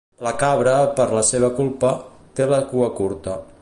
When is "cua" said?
2.75-2.93